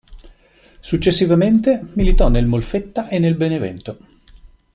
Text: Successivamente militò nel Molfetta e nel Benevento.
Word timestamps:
Successivamente 0.79 1.89
militò 1.93 2.27
nel 2.27 2.47
Molfetta 2.47 3.07
e 3.07 3.19
nel 3.19 3.35
Benevento. 3.35 3.99